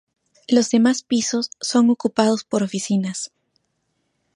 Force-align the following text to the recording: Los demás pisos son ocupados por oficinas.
Los 0.47 0.71
demás 0.71 1.03
pisos 1.03 1.51
son 1.59 1.91
ocupados 1.91 2.43
por 2.43 2.63
oficinas. 2.63 3.31